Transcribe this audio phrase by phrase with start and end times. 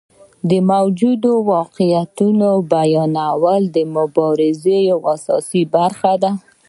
[0.49, 6.31] د موجودو واقعیتونو بیانول د مبارزې یوه اساسي برخه ده.